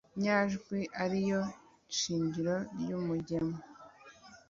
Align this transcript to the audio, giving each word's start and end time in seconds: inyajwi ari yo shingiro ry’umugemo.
inyajwi 0.15 0.79
ari 1.03 1.19
yo 1.29 1.41
shingiro 1.97 2.55
ry’umugemo. 2.79 3.57